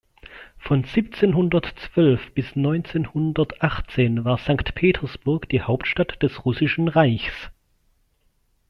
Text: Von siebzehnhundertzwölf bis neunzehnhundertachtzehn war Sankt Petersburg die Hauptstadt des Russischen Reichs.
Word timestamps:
Von 0.57 0.83
siebzehnhundertzwölf 0.83 2.31
bis 2.33 2.55
neunzehnhundertachtzehn 2.55 4.25
war 4.25 4.39
Sankt 4.39 4.73
Petersburg 4.73 5.47
die 5.49 5.61
Hauptstadt 5.61 6.23
des 6.23 6.43
Russischen 6.43 6.87
Reichs. 6.87 7.51